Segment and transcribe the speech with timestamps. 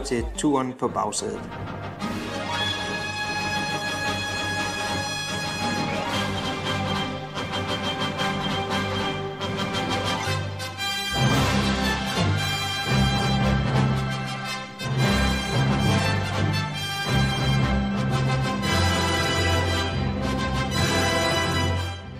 [0.00, 1.40] lytter til Turen på bagsædet.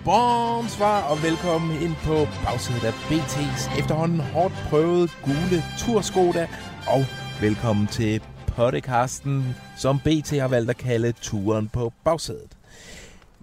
[0.05, 6.47] Bonsoir og velkommen ind på bagsædet af BT's efterhånden hårdt prøvet gule turskoda.
[6.87, 7.05] Og
[7.41, 12.57] velkommen til podcasten, som BT har valgt at kalde Turen på bagsædet.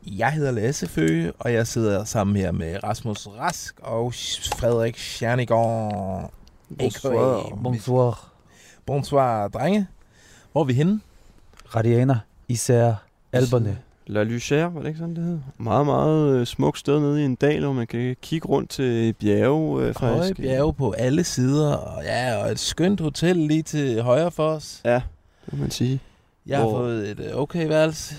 [0.06, 4.12] Jeg hedder Lasse Føge, og jeg sidder sammen her med Rasmus Rask og
[4.58, 6.32] Frederik Schernigård.
[6.78, 7.58] Bonsoir.
[7.62, 8.32] Bonsoir.
[8.86, 9.86] Bonsoir, drenge.
[10.52, 11.00] Hvor er vi henne?
[11.74, 12.18] Radianer.
[12.48, 12.94] Især
[13.32, 13.78] alberne.
[14.10, 15.38] La Luchère, var det ikke sådan, det hed?
[15.58, 19.12] Meget, meget øh, smukt sted nede i en dal, hvor man kan kigge rundt til
[19.12, 19.82] bjerge.
[19.82, 20.36] Øh, Høje faktisk.
[20.40, 24.80] bjerge på alle sider, og, ja, og et skønt hotel lige til højre for os.
[24.84, 25.00] Ja,
[25.46, 26.00] det må man sige.
[26.46, 28.14] Jeg har Hvor- fået et øh, okay værelse.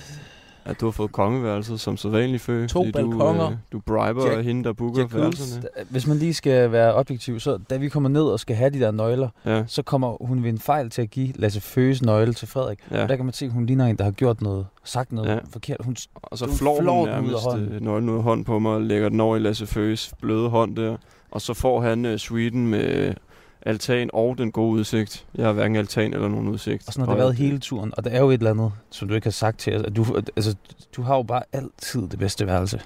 [0.69, 2.67] At du har fået kongeværelset som så vanligt før.
[2.67, 3.45] To balkoner.
[3.47, 5.17] Du, øh, du briber Jack- hende, der booker Jacuzzi.
[5.19, 5.63] værelserne.
[5.89, 8.79] Hvis man lige skal være objektiv, så da vi kommer ned og skal have de
[8.79, 12.33] der nøgler, Ja, så kommer hun ved en fejl til at give Lasse Føges nøgle
[12.33, 12.79] til Frederik.
[12.91, 13.03] ja.
[13.03, 15.29] Og der kan man se, at hun ligner en, der har gjort noget, sagt noget
[15.29, 15.37] Ja.
[15.51, 15.77] forkert.
[15.85, 17.67] Hun, Og så du flår flår hun ud nærmest hånden.
[17.73, 20.49] øh, nøglen ud af hånden på mig og lægger den over i Lasse Føges bløde
[20.49, 20.97] hånd der.
[21.31, 23.13] Og så får han uh, Sweden med
[23.61, 25.25] altan og den gode udsigt.
[25.35, 26.87] Jeg har hverken altan eller nogen udsigt.
[26.87, 27.93] og sådan har det været hele turen.
[27.97, 29.83] Og der er jo et eller andet, som du ikke har sagt til os.
[29.83, 30.55] At du, altså,
[30.95, 32.81] du har jo bare altid det bedste værelse.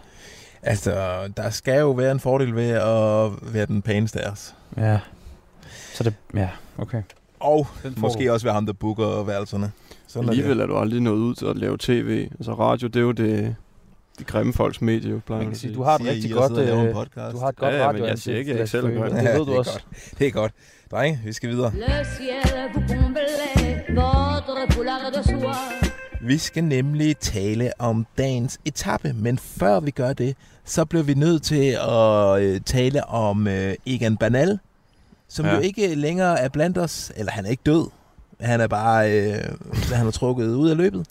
[0.64, 0.94] Altså,
[1.38, 4.56] der skal jo være en fordel ved at være den pæneste af os.
[4.78, 5.00] Ja.
[5.94, 7.02] Så det, ja, okay.
[7.40, 7.68] Og
[7.98, 8.34] måske du.
[8.34, 9.72] også være ham, der booker værelserne.
[10.08, 10.64] Sådan er Alligevel det.
[10.64, 12.28] er du aldrig nået ud til at lave tv.
[12.32, 13.56] Altså radio, det er jo det,
[14.20, 16.38] det grimme folks medie, jo, plejer Man kan sige, du har et I, rigtig jeg
[16.38, 16.58] godt...
[16.58, 17.32] Øh, podcast.
[17.34, 18.06] du har et godt Ja, ja, men radio.
[18.06, 18.90] jeg siger ikke, jeg selv er.
[18.90, 19.16] Føge.
[19.16, 19.72] Ja, Det ved du er også.
[19.72, 20.20] Godt.
[20.20, 20.52] Det er godt.
[20.92, 21.72] Drenge, vi skal videre.
[21.72, 21.84] De.
[26.22, 30.36] Vi skal nemlig tale om dagens etape, men før vi gør det,
[30.66, 34.60] så bliver vi nødt til at øh, tale om øh, Egan Banal,
[35.28, 35.54] som Ja.
[35.56, 37.88] jo ikke længere er blandt os, eller han er ikke død.
[38.42, 39.38] Han er bare, øh,
[39.94, 41.08] han er trukket ud af løbet.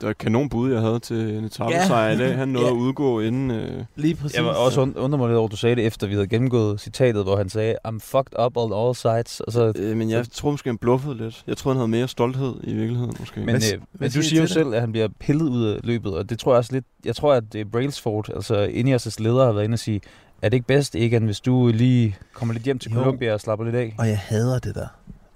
[0.00, 1.86] Det var et kanonbud, jeg havde til en etape Ja.
[1.86, 2.36] sejr i dag.
[2.36, 2.72] Han nåede Ja.
[2.72, 3.50] at udgå inden...
[3.50, 4.36] Øh, Lige præcis.
[4.36, 6.26] Jeg var også und- undre mig lidt over, at du sagde det, efter vi havde
[6.26, 9.40] gennemgået citatet, hvor han sagde, I'm fucked up on all sides.
[9.40, 11.44] Og så, øh, men jeg tror måske, han bluffede lidt.
[11.46, 13.40] Jeg tror, han havde mere stolthed i virkeligheden, måske.
[13.40, 14.50] men, Hvad si- øh, hvad men du siger jo det?
[14.54, 17.16] selv, at han bliver pillet ud af løbet, og det tror jeg også lidt, jeg
[17.16, 20.00] tror, at øh, Brailsford, altså Ineos' leder, har været inde og sige,
[20.42, 22.98] er det ikke bedst, Egan, hvis du lige kommer lidt hjem til Jo.
[22.98, 23.94] Columbia og slapper lidt af?
[23.98, 24.86] Og jeg hader det der.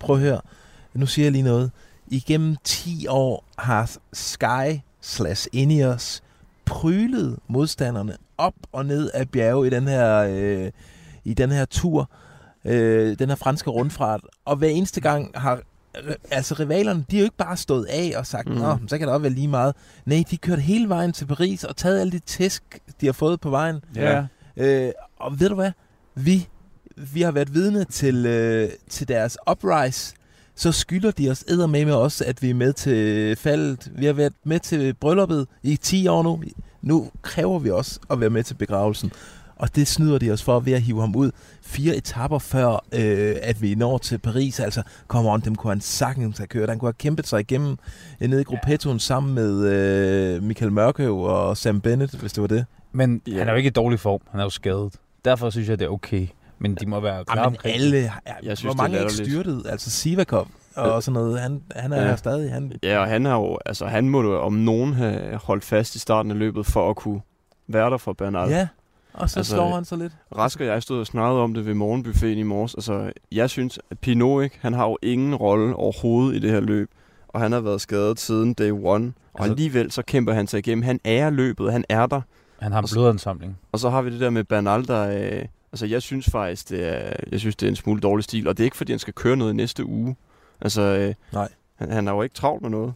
[0.01, 0.41] Prøv at høre.
[0.95, 1.71] Nu siger jeg lige noget.
[2.09, 6.23] Igennem 10 år har Sky slash Ineos
[6.65, 10.71] prylet modstanderne op og ned af bjerge i den her, øh,
[11.25, 12.11] i den her tur.
[12.65, 14.21] Øh, den her franske rundfart.
[14.45, 15.61] Og hver eneste gang har
[16.31, 18.55] altså rivalerne, de er jo ikke bare stået af og sagt, Mm.
[18.55, 19.75] Nå, så kan det også være lige meget.
[20.07, 22.63] Nej, de kørte hele vejen til Paris og taget alle de tæsk,
[23.01, 23.81] de har fået på vejen.
[23.95, 24.27] Ja.
[24.57, 25.71] Øh, og ved du hvad?
[26.15, 26.49] Vi,
[26.97, 30.15] vi har været vidne til, øh, til deres uprise.
[30.57, 33.93] Så skylder de os med med os, at vi er med til faldet.
[33.95, 36.43] Vi har været med til brylluppet i 10 år nu.
[36.83, 39.13] Nu kræver vi også at være med til begravelsen.
[39.57, 41.31] Og det snyder de os for ved at hive ham ud
[41.63, 44.61] fire etapper før, øh, at vi når til Paris.
[44.61, 46.69] Altså, kommer on, dem kunne han sagtens have kørt.
[46.69, 47.77] Han kunne have kæmpet sig igennem
[48.21, 52.47] øh, nede i gruppettoen sammen med øh, Michael Mørkøv og Sam Bennett, hvis det var
[52.49, 52.65] det.
[52.93, 53.39] Men Ja.
[53.39, 54.95] han er jo ikke i dårlig form, han er jo skadet.
[55.25, 56.27] Derfor synes jeg, det er okay.
[56.69, 58.11] Men de må være klar Ja, men alle, ja,
[58.43, 59.63] Jeg synes, hvor mange er ikke styrtet?
[59.69, 62.17] Altså Sivakov og sådan noget, han, han er Ja.
[62.17, 62.53] stadig.
[62.53, 65.95] Han, Ja, og han har jo, altså han må jo om nogen have holdt fast
[65.95, 67.21] i starten af løbet for at kunne
[67.69, 68.51] være der for Bernal.
[68.51, 68.69] ja,
[69.15, 70.13] og så Altså, slår han så lidt.
[70.39, 72.75] Rask og jeg stod og snakkede om det ved morgenbuffeten i morges.
[72.75, 76.61] Altså, jeg synes, at Pinot, ikke, han har jo ingen rolle overhovedet i det her
[76.61, 76.91] løb.
[77.29, 78.85] Og han har været skadet siden day one.
[78.85, 80.83] Og Altså- alligevel så kæmper han sig igennem.
[80.83, 82.21] Han er løbet, han er der.
[82.59, 83.59] Han har en Og så- blodansamling.
[83.73, 85.09] Og så har vi det der med Bernal, der...
[85.39, 85.45] Øh,
[85.75, 88.49] altså, jeg synes faktisk, det er, jeg synes, det er en smule dårlig stil.
[88.49, 90.17] Og det er ikke, fordi han skal køre noget i næste uge.
[90.61, 91.49] Altså, øh, Nej.
[91.77, 92.95] han, han har jo ikke travlt med noget.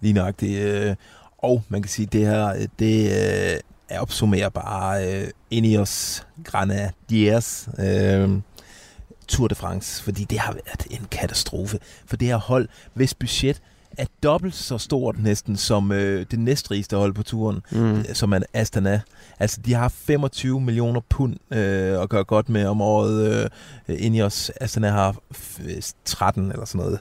[0.00, 0.62] Lige nok det.
[0.62, 0.96] Øh,
[1.38, 7.68] og man kan sige, det her, det øh, er opsummerer bare øh, Ineos Granadiers.
[7.78, 8.30] Øh,
[9.28, 13.62] Tour de France, fordi det har været en katastrofe for det her hold, hvis budget
[13.98, 18.04] er dobbelt så stort næsten som øh, det næstrigeste hold på turen, Mm.
[18.14, 19.00] som er Astana.
[19.40, 23.50] Altså, de har 25 millioner pund øh, at gøre godt med om året.
[23.88, 27.00] Øh, Ineos Astana har f- 13 eller sådan noget.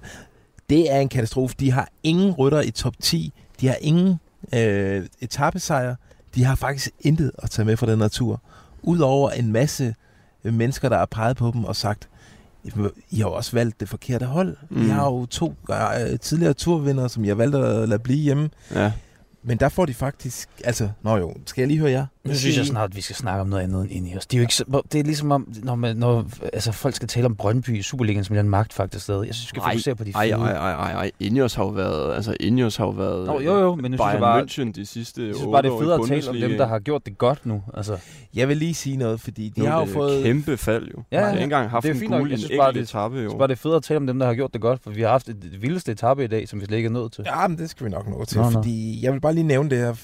[0.69, 1.55] Det er en katastrofe.
[1.59, 3.33] De har ingen rytter i top 10.
[3.61, 4.19] De har ingen
[4.53, 5.95] øh, etappesejr.
[6.35, 8.41] De har faktisk intet at tage med fra den natur.
[8.83, 9.95] Udover en masse
[10.43, 12.09] mennesker, der har peget på dem og sagt,
[13.11, 14.57] I har også valgt det forkerte hold.
[14.69, 14.85] Mm.
[14.85, 18.49] I har jo to øh, tidligere turvindere, som I har valgt at lade blive hjemme.
[18.75, 18.91] Ja.
[19.47, 20.49] Men der får de faktisk...
[20.63, 22.05] Altså, nå jo, skal jeg lige høre jer?
[22.23, 24.25] Nu synes jeg snart, at vi skal snakke om noget andet end Ineos.
[24.25, 27.07] Det er jo ikke så, det er ligesom om, når, man, når altså, folk skal
[27.07, 29.27] tale om Brøndby i Superligaen, som er en magt faktisk stadig.
[29.27, 30.31] Jeg synes, vi skal Ej, fokusere på de fede.
[30.33, 31.11] ej, ej, ej, ej.
[31.19, 33.99] Ineos har jo været, altså Ineos har jo været Nå, jo, jo, men nu synes
[33.99, 36.35] jeg Bayern bare, München de sidste jeg synes bare, det er federe at tale om
[36.35, 37.63] dem, der har gjort det godt nu.
[37.73, 37.97] Altså,
[38.35, 40.23] Jeg vil lige sige noget, fordi de Nu er har jo det fået...
[40.23, 41.03] kæmpe fald jo.
[41.11, 42.81] Ja, de har ikke engang haft Det er en gul i Jeg en enkelt det-
[42.81, 43.29] etape jeg jo.
[43.29, 44.91] synes bare, det er federe at tale om dem, der har gjort det godt, for
[44.91, 47.23] vi har haft det vildeste etape i dag, som vi slet ikke er nået til.
[47.27, 48.53] Ja, men det skal vi nok nå til, Nå, nå, nå.
[48.59, 49.95] fordi jeg vil bare lige nævne det her.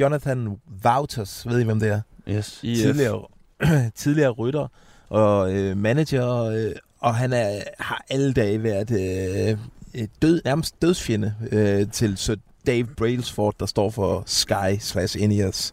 [0.00, 2.00] Jonathan Wouters, ved I hvem det er?
[2.28, 2.60] Yes.
[2.62, 2.78] IF.
[2.78, 3.26] Tidligere,
[3.94, 4.68] tidligere rytter
[5.08, 9.58] og øh, manager, øh, og han er, har alle dage været øh,
[9.94, 12.34] et død, nærmest dødsfjende øh, til Sir
[12.66, 15.72] Dave Brailsford, der står for Sky slash Ineos.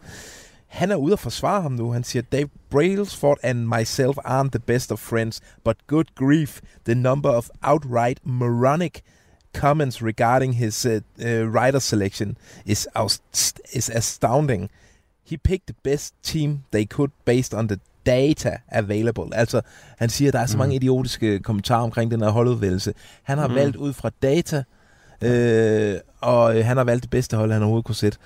[0.66, 1.92] Han er ude at forsvare ham nu.
[1.92, 6.94] Han siger, Dave Brailsford and myself aren't the best of friends, but good grief, the
[6.94, 9.00] number of outright moronic
[9.56, 12.36] comments regarding his uh, uh, rider selection
[12.66, 14.70] is, aust- is astounding.
[15.30, 19.24] He picked the best team they could based on the data available.
[19.34, 19.60] Altså,
[19.98, 22.94] han siger, at der er så mange idiotiske kommentarer omkring den her holdudvælgelse.
[23.22, 23.56] Han har Mhm.
[23.56, 24.62] valgt ud fra data,
[25.22, 28.18] øh, og øh, han har valgt det bedste hold, han overhovedet kunne sætte.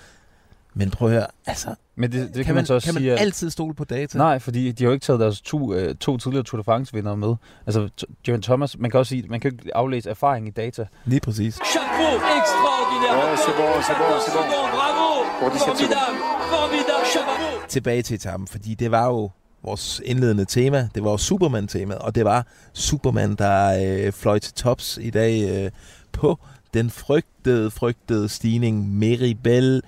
[0.75, 3.00] Men prøv at høre, altså, Men det, det kan, kan, man, så også kan man
[3.00, 4.19] sige, at- altid stole på data?
[4.19, 7.17] Nej, fordi de har jo ikke taget deres to, øh, to tidligere Tour de France-vindere
[7.17, 7.35] med.
[7.67, 7.88] Altså,
[8.26, 10.87] Geraint Thomas, man kan også sige, man kan jo ikke aflæse erfaring i data.
[11.05, 11.55] Lige præcis.
[11.55, 13.17] Chapeau, extraordinaire.
[13.19, 14.44] Ouais, c'est bon, c'est bon, c'est bon.
[14.76, 16.19] Bravo, Pour 17 formidable,
[16.50, 17.69] formidable, chapeau.
[17.69, 19.31] Tilbage til etappen, fordi det var jo
[19.62, 20.88] vores indledende tema.
[20.94, 25.65] Det var jo Superman-temaet, og det var Superman, der øh, fløj til tops i dag
[25.65, 25.71] øh,
[26.12, 26.38] på
[26.75, 29.82] den frygtede, frygtede stigning Meribel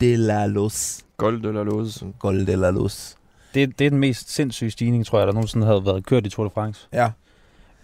[0.00, 0.98] de la Luz.
[1.16, 2.04] Gold eller lås.
[2.18, 3.14] Gol de la Luz.
[3.54, 6.28] Det, det er den mest sindssyge stigning, tror jeg, der nogensinde havde været kørt i
[6.28, 6.88] Tour de France.
[6.92, 7.10] Ja,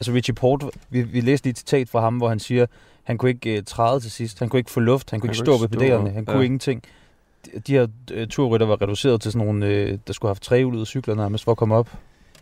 [0.00, 2.66] Altså Richie Port, vi, vi læste lige et citat fra ham, hvor han siger,
[3.05, 5.34] han kunne ikke uh, træde til sidst, han kunne ikke få luft, han kunne Han
[5.34, 6.43] ikke kunne stå ved ikke pedalerne, han kunne ja.
[6.44, 6.82] ingenting.
[7.46, 7.87] De, de her
[8.22, 11.44] uh, turrytter var reduceret til sådan nogle, uh, der skulle have haft trehjulede cykler nærmest
[11.44, 11.90] for at komme op.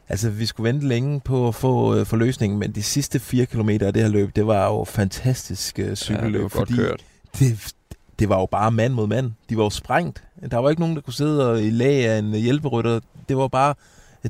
[0.08, 3.86] altså vi skulle vente længe på at få øh, forløsningen, men de sidste fire kilometer
[3.86, 6.76] af det her løb, det var jo fantastisk øh, Ja, cykelløb, det var godt fordi
[6.76, 7.04] kørt.
[7.38, 7.74] det,
[8.22, 9.32] det var jo bare mand mod mand.
[9.50, 10.24] De var jo sprængt.
[10.50, 13.00] Der var ikke nogen, der kunne sidde og i lag af en hjælperytter.
[13.28, 13.74] Det var bare,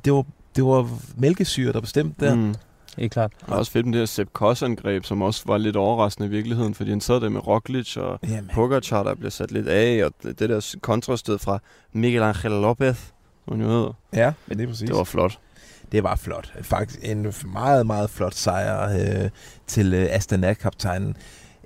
[0.04, 0.24] det var,
[0.56, 2.34] det var mælkesyre, der bestemte der.
[2.34, 2.54] Mm.
[2.98, 3.32] Helt klart.
[3.46, 6.74] Og også fedt med det her Sepp Koss-angreb, som også var lidt overraskende i virkeligheden,
[6.74, 10.12] fordi han sad der med Roglic og Jamen, Pogacar, der bliver sat lidt af, og
[10.22, 11.58] det der kontrasted fra
[11.92, 12.96] Miguel Angel Lopez,
[13.48, 13.92] som jo hedder.
[14.12, 14.88] ja, men det er præcis.
[14.88, 15.38] Det var flot.
[15.92, 16.52] det var flot.
[16.62, 18.92] Faktisk en meget, meget flot sejr
[19.24, 19.30] øh,
[19.66, 21.16] til øh, Astana-kaptajnen.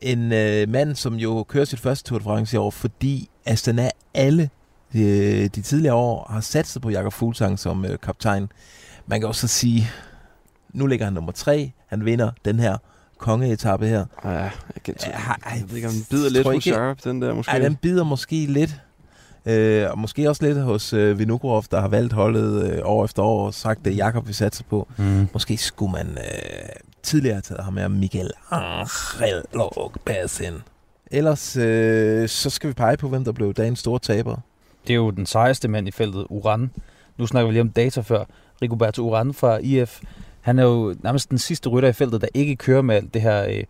[0.03, 3.91] En øh, mand, som jo kører sit første Tour de France i år, fordi Astana
[4.15, 4.51] alle
[4.95, 5.01] øh,
[5.55, 8.49] de tidligere år har sat sig på Jakob Fuglsang som øh, kaptajn.
[9.07, 9.91] Man kan også så sige,
[10.73, 11.73] nu ligger han nummer tre.
[11.87, 12.77] Han vinder den her
[13.19, 14.05] kongeetappe her.
[14.25, 14.51] Ja, jeg,
[14.85, 17.51] kan, Ja, jeg, jeg ved ikke, om den bider lidt ikke- Sharp, den der måske.
[17.53, 18.81] Ej, den bider måske lidt.
[19.47, 23.23] Øh, og måske også lidt hos øh, Vinogrov, der har valgt holdet øh, år efter
[23.23, 24.89] år og sagt, det er Jakob, vi satser på.
[24.97, 25.29] Mm.
[25.33, 26.69] Måske skulle man øh,
[27.07, 30.61] tidligere taget ham med Miguel Angel Lopez ind.
[31.11, 34.37] Ellers øh, så skal vi pege på, hvem der blev dagens store taber.
[34.87, 36.71] Det er jo den sejeste mand i feltet, Uran.
[37.17, 38.25] Nu snakker vi lige om data før.
[38.63, 40.01] Rigoberto Uran fra IF.
[40.41, 43.23] Han er jo nærmest den sidste rytter i feltet, der ikke kører med alt det
[43.23, 43.65] her øh,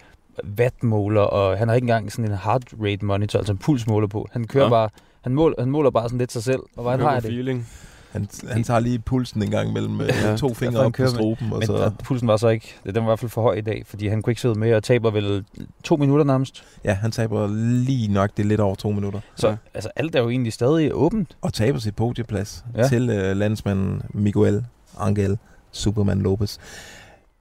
[0.59, 4.28] wattmåler, og han har ikke engang sådan en heart rate monitor, altså en pulsmåler på.
[4.33, 4.71] Han kører Nå.
[4.71, 4.88] bare,
[5.23, 7.31] han, mål, han måler bare sådan lidt sig selv, og hvordan har jeg det?
[7.31, 7.69] feeling.
[8.13, 11.53] Han, han tager lige pulsen en gang mellem øh, Ja, to fingre op på struben.
[11.53, 13.61] Og Men så, pulsen var så ikke, den var i hvert fald for høj i
[13.61, 15.45] dag, fordi han kunne ikke sidde med og taber vel
[15.85, 16.65] to minutter nærmest.
[16.85, 17.47] ja, han taber
[17.85, 19.21] lige nok det lidt over to minutter.
[19.37, 19.57] Så Ja.
[19.75, 21.37] altså, alt er jo egentlig stadig åbent.
[21.43, 22.89] Og taber sit podieplads Ja.
[22.89, 24.65] til øh, landsmanden Miguel
[24.99, 25.39] Angel
[25.73, 26.59] Superman Lopez.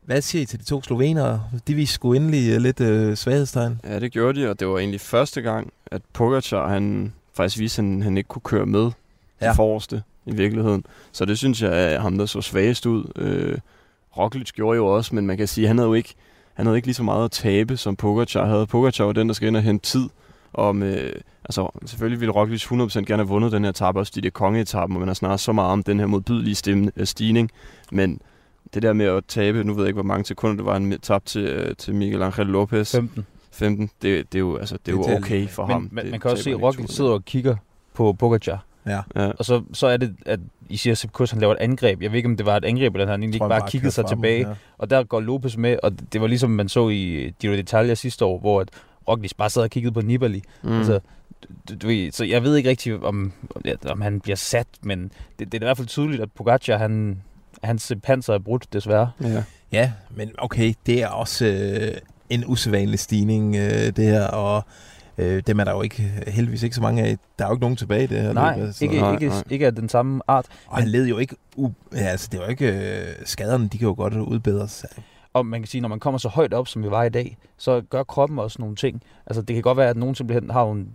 [0.06, 1.44] Hvad siger I til de to slovenere?
[1.68, 3.82] De viste sgu endelig øh, lidt øh, svaghedstegn.
[3.84, 7.80] Ja, det gjorde de, og det var egentlig første gang, at Pogacar, han faktisk viste,
[7.82, 9.46] at han, han ikke kunne køre med ja.
[9.46, 9.50] Ja.
[9.52, 10.86] de forreste i virkeligheden.
[11.12, 13.12] Så det synes jeg er ham, der så svagest ud.
[13.16, 13.58] Øh,
[14.18, 16.14] Roglic gjorde jo også, men man kan sige, at han havde jo ikke,
[16.54, 18.68] han havde ikke lige så meget at tabe, som Pogacar havde.
[18.68, 20.10] Pogacar var den, der skal ind og hente tid.
[20.54, 21.10] Og med,
[21.46, 22.72] altså, selvfølgelig ville Roglic 100%
[23.04, 25.40] gerne have vundet den her etape, også fordi det er kongeetappen, og man har snart
[25.40, 27.52] så meget om den her modbydelige stemme, øh, stigning.
[27.92, 28.22] Men
[28.74, 31.00] det der med at tabe, nu ved jeg ikke, hvor mange sekunder det var, han
[31.02, 32.92] tabte til, øh, til Miguel Angel Lopez.
[32.92, 33.26] 15.
[33.52, 33.90] 15.
[34.02, 35.90] Det, det er jo, altså, det er Det jo okay for Men ham.
[35.92, 37.56] man, Det man kan også se, at Roglic sidder og kigger
[37.94, 38.66] på Pogacar.
[38.88, 39.02] Ja.
[39.16, 39.32] Ja.
[39.40, 40.40] Og så, så er det, at
[40.70, 42.02] I siger, at Sepp Kuss, han laver et angreb.
[42.02, 43.92] Jeg ved ikke, om det var et angreb, eller han egentlig ikke jeg bare kiggede
[43.92, 44.48] sig frem, tilbage.
[44.48, 44.54] Ja.
[44.78, 48.26] Og der går Lopez med, og det var ligesom man så i Giro d'Italia sidste
[48.26, 48.70] år, hvor at
[49.08, 50.44] Roglic bare sad og kiggede på Nibali.
[50.64, 50.78] Mm.
[50.78, 51.00] Altså,
[51.70, 53.32] du, du, så jeg ved ikke rigtig, om,
[53.90, 57.22] om han bliver sat, men det, det er i hvert fald tydeligt, at Pogacar, han,
[57.64, 59.12] hans panser er brudt, desværre.
[59.22, 59.44] ja.
[59.72, 61.98] Ja, men okay, det er også øh,
[62.30, 64.66] en usædvanlig stigning, øh, det her, og
[65.18, 67.18] øh, dem er der jo ikke, heldigvis ikke så mange af.
[67.40, 68.86] Der er jo ikke nogen tilbage i det her Nej, løb, altså.
[68.86, 69.44] ikke, nej, ikke, nej.
[69.50, 70.46] ikke af den samme art.
[70.68, 72.68] Og han led jo ikke, u- ja, altså det var ikke,
[73.00, 74.86] øh, skaderne, de kan jo godt udbedres.
[75.34, 77.38] Og man kan sige, når man kommer så højt op, som vi var i dag,
[77.58, 79.02] så gør kroppen også nogle ting.
[79.26, 80.86] Altså det kan godt være, at nogen simpelthen har nogle,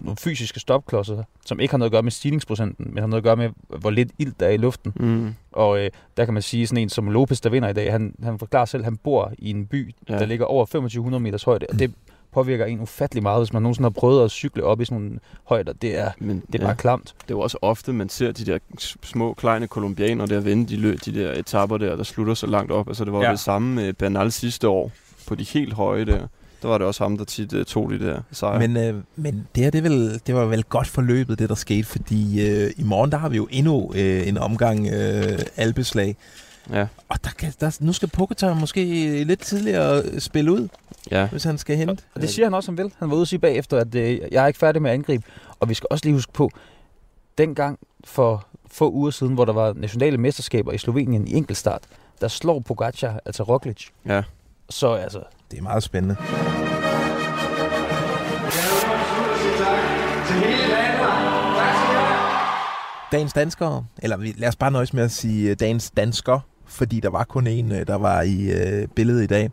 [0.00, 3.24] nogle fysiske stopklodser, som ikke har noget at gøre med stigningsprocenten, men har noget at
[3.24, 4.92] gøre med, hvor lidt ild der er i luften.
[4.96, 5.34] Mm.
[5.52, 8.14] Og øh, der kan man sige, sådan en som Lopez, der vinder i dag, han,
[8.22, 10.18] han forklarer selv, at han bor i en by, ja.
[10.18, 11.94] der ligger over 2500 meters højde, og det
[12.32, 15.18] påvirker en ufattelig meget, hvis man nogensinde har prøvet at cykle op i sådan nogle
[15.44, 15.72] højder.
[15.72, 17.14] Det er, Men det er bare klamt.
[17.22, 18.58] det er jo også ofte, man ser de der
[19.02, 22.72] små, kleine kolumbianer der vinde de, løb, de der etapper der, der slutter så langt
[22.72, 22.88] op.
[22.88, 23.24] Altså det var ja.
[23.24, 23.30] Ja.
[23.30, 24.90] det samme med Bernal sidste år,
[25.26, 26.26] på de helt høje der.
[26.62, 28.58] Der var det også ham, der tit uh, tog de der sejre.
[28.68, 31.84] Men, øh, men det her, det, vel, det var vel godt forløbet, det der skete,
[31.84, 36.16] fordi øh, i morgen, der har vi jo endnu øh, en omgang øh, albeslag.
[36.72, 38.84] Ja, Og der kan, der, nu skal Pogacar måske
[39.24, 40.68] lidt tidligere spille ud,
[41.10, 41.26] ja.
[41.28, 42.02] hvis han skal hente.
[42.14, 42.92] Og det siger han også, han vil.
[42.98, 45.24] Han var ude at sige bagefter, at øh, jeg er ikke færdig med at angribe.
[45.60, 46.50] Og vi skal også lige huske på,
[47.38, 51.82] dengang for få uger siden, hvor der var nationale mesterskaber i Slovenien i enkeltstart,
[52.20, 53.86] der slår Pogacar, altså Roglic.
[54.06, 54.22] Ja.
[54.70, 56.16] Så altså, Det er meget spændende.
[63.12, 67.00] Dagens danskere, eller vi- lad os bare nøjes med at sige øh, dagens dansker, fordi
[67.00, 69.50] der var kun en, øh, der var i øh, billedet i dag.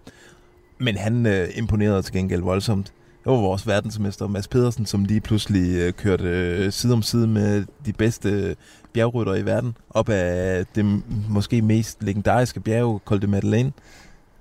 [0.79, 2.93] Men han øh, imponerede til gengæld voldsomt.
[3.23, 7.27] Det var vores verdensmester Mads Pedersen, som lige pludselig øh, kørte øh, side om side
[7.27, 8.55] med de bedste bjergrytter
[8.93, 9.77] bjergryttere i verden.
[9.89, 13.71] Op af det måske mest legendariske bjerg, Col de Madeleine.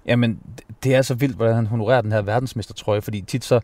[0.07, 0.39] jamen,
[0.85, 3.61] det er så vildt, hvordan han honorerer den her verdensmestertrøje, fordi tit så,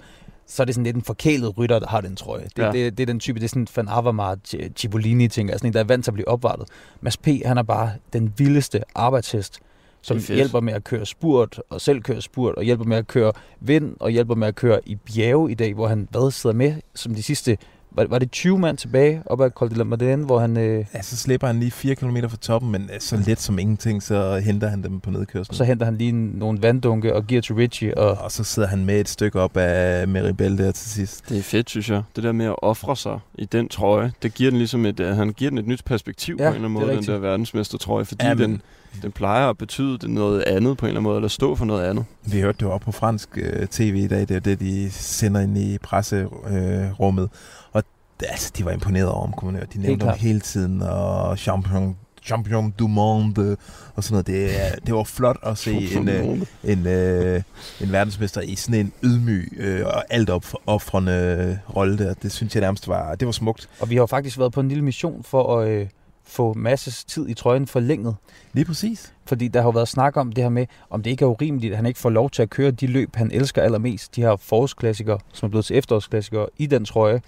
[0.52, 2.48] så er det sådan lidt en forkælet rytter, der har den trøje.
[2.56, 2.70] Det, Ja.
[2.72, 5.72] det, det er den type, det er sådan Van Avermaet, Ci- Cipollini ting, altså en,
[5.72, 6.68] der er vant til at blive opvartet.
[7.00, 9.60] Mads P., han er bare den vildeste arbejdshest,
[10.02, 13.06] som er hjælper med at køre spurt, og selv køre spurt, og hjælper med at
[13.06, 16.56] køre vind, og hjælper med at køre i bjerge i dag, hvor han hvad, sidder
[16.56, 17.56] med som de sidste,
[17.94, 20.84] var, var det 20 mand tilbage op ad Col de la Madeleine, hvor han, øh,
[20.94, 24.02] Ja, så slipper han lige 4 km fra toppen, men øh, så let som ingenting,
[24.02, 25.56] så henter han dem på nedkørslen.
[25.56, 28.84] så henter han lige nogle vanddunke og giver til Richie, og Og så sidder han
[28.84, 31.28] med et stykke op af Meribel der til sidst.
[31.28, 32.02] Det er fedt, synes jeg.
[32.16, 35.06] Det der med at ofre sig i den trøje, det giver den ligesom et, uh,
[35.06, 38.04] han giver den et nyt perspektiv Ja, på en eller anden måde, den der verdensmestertrøje,
[38.04, 38.62] fordi ja, men- den,
[39.02, 41.64] den plejer at betyde det noget andet på en eller anden måde, eller stå for
[41.64, 42.04] noget andet.
[42.24, 44.90] Vi hørte det jo op på fransk øh, tv i dag, det er det, de
[44.90, 46.82] sender ind i presserummet.
[46.82, 47.30] Øh, rummet.
[47.72, 47.84] og
[48.20, 49.66] det, altså, de var imponeret over høre.
[49.74, 53.56] De nævnte ham hele tiden, og champion, champion du monde,
[53.94, 54.26] og sådan noget.
[54.26, 57.42] Det, det var flot at se en, øh, en, øh,
[57.80, 62.14] en verdensmester i sådan en ydmyg øh, og alt opoffrende rolle der.
[62.14, 63.68] Det synes jeg nærmest var, det var smukt.
[63.80, 65.86] Og vi har jo faktisk været på en lille mission for at øh,
[66.24, 68.16] få masses tid i trøjen forlænget.
[68.52, 69.14] Lige præcis.
[69.26, 71.72] Fordi der har jo været snak om det her med, om det ikke er urimeligt,
[71.72, 74.16] at han ikke får lov til at køre de løb, han elsker allermest.
[74.16, 77.22] De her forårsklassikere, som er blevet til efterårsklassikere i den trøje.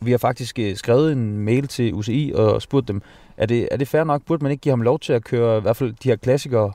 [0.00, 3.02] Vi har faktisk øh, skrevet en mail til UCI og spurgt dem,
[3.36, 4.22] er det, er det fair nok?
[4.26, 6.72] Burde man ikke give ham lov til at køre i hvert fald de her klassikere?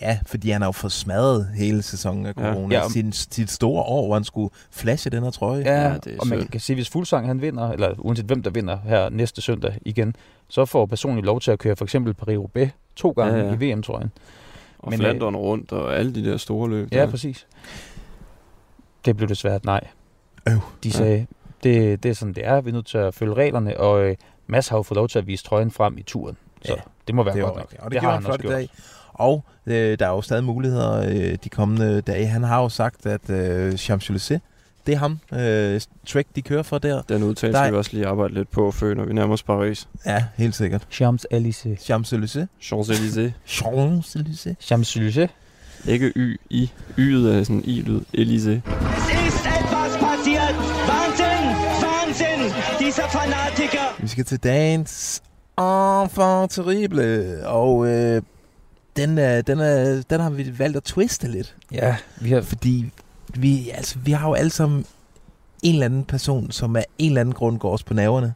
[0.00, 2.52] Ja, fordi han har jo fået smadret hele sæsonen af Ja.
[2.52, 2.74] corona.
[2.74, 2.82] Ja.
[2.82, 2.88] Ja.
[2.88, 5.62] Sin, sit store år, hvor han skulle flashe den her trøje.
[5.66, 8.24] Ja, Ja, ja det er og man kan sige, hvis Fuglsang han vinder, eller uanset
[8.26, 10.16] hvem der vinder her næste søndag igen,
[10.48, 13.56] så får personen lov til at køre for eksempel Paris-Roubaix to gange Ja, ja, ja.
[13.60, 13.66] ja.
[13.66, 14.10] i VM-trøjen.
[14.78, 16.88] Og Men, Flandern rundt, og alle de der store løb.
[16.92, 17.10] Ja, der.
[17.10, 17.46] præcis.
[19.04, 19.80] Det blev desværre et nej.
[20.48, 20.58] Øv.
[20.82, 21.26] De sagde,
[21.62, 22.60] det, det er sådan, det er.
[22.60, 25.18] Vi er nødt til at følge reglerne, og øh, Mads har jo fået lov til
[25.18, 26.36] at vise trøjen frem i turen.
[26.64, 27.64] Så Ja, ja, det må være det godt nok.
[27.64, 27.76] okay.
[27.78, 28.68] Og det, det gjorde han flot i også dag.
[29.14, 32.26] Og øh, der er jo stadig muligheder øh, de kommende dage.
[32.26, 34.38] Han har jo sagt, at øh, Champs-Élysées,
[34.86, 37.02] det er ham, øh, Trek, de kører for der.
[37.08, 39.32] Den udtalelse Der er- skal vi også lige arbejde lidt på, før når vi nærmer
[39.34, 39.88] os Paris.
[40.06, 40.86] Ja, helt sikkert.
[40.92, 41.76] Champs-Élysées.
[41.90, 42.46] Champs-Élysées.
[42.62, 43.30] Champs-Élysées.
[43.46, 44.54] Champs-Élysées.
[44.60, 45.28] Champs-Élysées.
[45.88, 46.70] Ikke Y, I.
[46.98, 48.00] Y'et er sådan I-lyd.
[48.18, 48.60] Élysée.
[48.60, 50.54] Es ist etwas passiert.
[50.88, 51.44] Wahnsinn!
[51.84, 52.52] Wahnsinn!
[52.86, 53.96] Dieser Fanatiker!
[53.98, 55.22] Vi skal til dagens
[55.58, 58.22] enfant terrible, og øh,
[58.96, 61.56] den, er, den, er, den har vi valgt at twiste lidt.
[61.72, 62.90] Ja, vi har, Fordi
[63.34, 64.86] vi, altså, vi har jo alle sammen
[65.62, 68.34] en eller anden person, som af en eller anden grund går os på nerverne.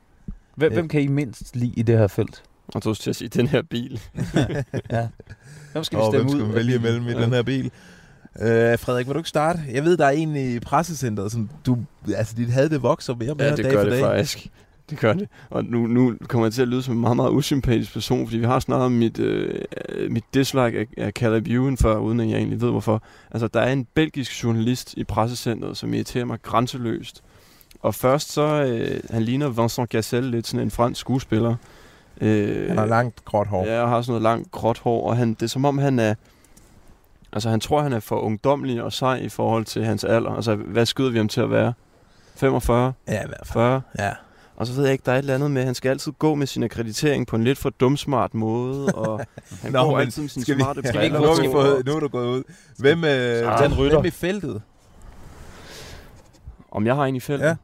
[0.56, 0.74] hvem, Øh.
[0.74, 2.42] hvem kan I mindst lide i det her felt?
[2.74, 4.00] Og så til at sige, den her bil.
[4.90, 5.06] ja.
[5.72, 6.52] Hvem skal vi stemme hvem skal ud?
[6.52, 7.64] vælge imellem i den her bil?
[8.40, 9.60] Øh, Frederik, vil du ikke starte?
[9.72, 11.78] Jeg ved, der er en i pressecenteret, som du...
[12.16, 14.00] Altså, dit had det vokser mere og mere Ja, det dag gør for det dag.
[14.00, 14.46] faktisk.
[14.90, 15.28] Det gør det.
[15.50, 18.38] Og nu, nu kommer jeg til at lyde som en meget, meget usympatisk person, fordi
[18.38, 19.60] vi har snakket om mit, øh,
[20.10, 23.02] mit dislike af, af Caleb Ewan før, uden at jeg egentlig ved hvorfor.
[23.30, 27.22] Altså, der er en belgisk journalist i pressecentret, som irriterer mig grænseløst.
[27.82, 31.54] Og først så, øh, han ligner Vincent Cassel, lidt sådan en fransk skuespiller.
[32.20, 33.66] Øh, Han har langt gråt hår.
[33.66, 35.98] Ja, og har sådan noget langt gråt hår, og han, det er som om, han
[35.98, 36.14] er...
[37.32, 40.30] Altså, han tror, han er for ungdomlig og sej i forhold til hans alder.
[40.30, 41.72] Altså, hvad skyder vi ham til at være?
[42.36, 42.92] 45?
[43.08, 43.52] Ja, i hvert fald.
[43.52, 43.80] 40?
[43.98, 44.10] Ja.
[44.58, 46.12] Og så ved jeg ikke, der er et eller andet med, at han skal altid
[46.12, 49.20] gå med sin akkreditering på en lidt for dumsmart måde, og
[49.62, 51.42] han Nå, går men altid med sin skal vi, smarte skal vi ikke, briller har
[51.42, 52.42] vi på, og- nu er du gået ud.
[52.78, 53.96] Hvem, øh, den rytter.
[53.96, 54.62] hvem i feltet?
[56.70, 57.46] Om jeg har en i feltet?
[57.46, 57.56] Ja.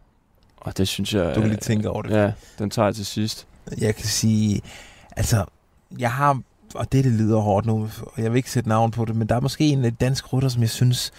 [0.57, 1.35] Og det synes jeg...
[1.35, 2.11] Du kan lige tænke over det.
[2.11, 3.47] Ja, den tager jeg til sidst.
[3.79, 4.61] Jeg kan sige,
[5.17, 5.45] altså,
[5.99, 6.41] jeg har,
[6.75, 9.29] og det, det lyder hårdt nu, og jeg vil ikke sætte navn på det, men
[9.29, 11.13] der er måske en øh, dansk rytter, som jeg synes,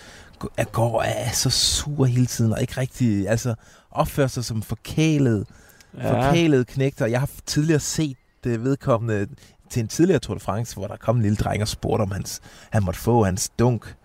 [0.58, 3.56] er, går er så sur hele tiden, og ikke rigtig, altså,
[3.92, 5.48] opfører sig som forkælet,
[5.98, 6.08] Ja.
[6.08, 6.30] ja.
[6.30, 7.06] forkælet knægter.
[7.06, 9.28] Jeg har tidligere set det vedkommende
[9.70, 12.12] til en tidligere Tour de France, hvor der kom en lille dreng og spurgte, om
[12.12, 13.96] hans, han måtte få hans dunk,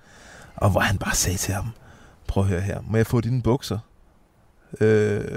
[0.57, 1.71] og hvor han bare sagde til ham,
[2.27, 3.79] prøv at høre her, må jeg få dine bukser?
[4.81, 4.89] Øh,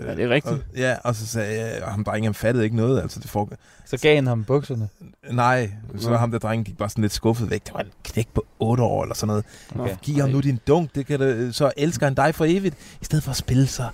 [0.06, 0.56] Ja, det er rigtigt.
[0.56, 3.30] Og, ja, og så sagde jeg, og ham drengen, han fattede ikke noget, altså det
[3.30, 3.50] for,
[3.86, 4.90] Så gav han ham bukserne.
[5.32, 6.16] Nej, så Nå.
[6.16, 7.66] ham der drengen gik bare sådan lidt skuffet væk.
[7.66, 9.46] Det var en knæk på 8 år eller sådan noget.
[9.80, 9.96] Okay.
[10.02, 13.06] Giv ham nu din dunk, det kan det, så elsker han dig for evigt, i
[13.06, 13.90] stedet for at spille sig.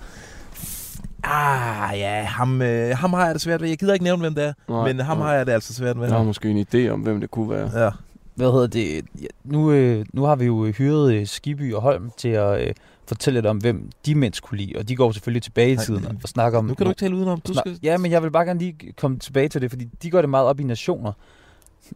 [1.24, 3.68] Ah, ja, ham, øh, ham har jeg det svært ved.
[3.68, 5.26] Jeg gider ikke nævne, hvem det er, Nej, men ham nej.
[5.26, 6.06] har jeg det altså svært ved.
[6.06, 7.84] Jeg har måske en idé om, hvem det kunne være.
[7.84, 7.90] Ja.
[8.34, 9.04] Hvad hedder det?
[9.20, 12.74] Ja, Nu, øh, nu har vi jo hyret øh, Skiby og Holm til at øh,
[13.08, 14.72] fortælle lidt om, hvem de mænd kunne lide.
[14.78, 16.64] Og de går selvfølgelig tilbage i tiden og snakker om...
[16.64, 17.40] Nu kan du ikke tale udenom.
[17.40, 17.78] Du skal...
[17.82, 20.30] Ja, men jeg vil bare gerne lige komme tilbage til det, fordi de går det
[20.30, 21.12] meget op i nationer.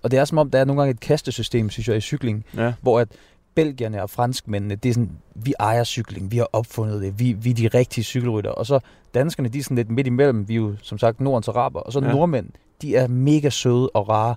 [0.02, 2.44] Og det er som om, der er nogle gange et kastesystem, synes jeg, i cykling,
[2.56, 2.72] Ja.
[2.82, 3.08] hvor at
[3.54, 7.50] belgierne og franskmændene, det er sådan, vi ejer cykling, vi har opfundet det, vi, vi
[7.50, 8.50] er de rigtige cykelrytter.
[8.50, 8.78] Og så
[9.14, 11.92] danskerne, de er sådan lidt midt imellem, vi er jo som sagt Nordens araber, og
[11.92, 12.12] så Ja.
[12.12, 12.46] nordmænd,
[12.82, 14.34] de er mega søde og rare,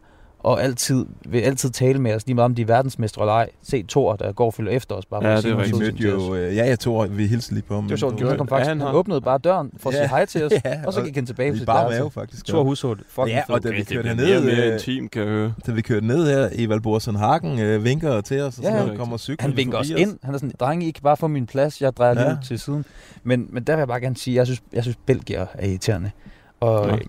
[0.47, 3.49] og altid, vil altid tale med os, lige meget om de er verdensmestre eller ej.
[3.63, 5.71] Se Thor, der går og følger efter os, bare for Ja, at det er noget
[5.71, 6.35] Vi mødte til jo...
[6.35, 7.83] Øh, ja, jeg tror, vi hilste lige på ham.
[7.83, 9.95] Det var sjovt, han kom Ja, faktisk, han han, har- åbnede bare døren for at
[9.95, 9.99] Ja.
[10.01, 12.11] sige hej til os, Ja, og så gik han tilbage på Vi sit bare mave,
[12.11, 12.39] faktisk.
[12.47, 12.99] Stor hushånd.
[13.09, 15.53] Fucking Ja, og da vi kørte bliver mere øh, intim, kan jeg høre.
[15.67, 18.75] da vi kørte ned her, Evald Borsen Hagen øh, vinker til os, og Ja, så
[18.77, 18.91] ja.
[18.91, 20.17] ja, kommer cyklen Han vinker os ind.
[20.23, 21.81] Han er sådan, drenge, I kan bare få min plads.
[21.81, 22.31] Jeg drejer lige Ja.
[22.33, 22.85] ud til siden.
[23.23, 26.11] Men, men der vil jeg bare gerne sige, jeg synes, jeg synes Belgier er irriterende.
[26.59, 26.99] Og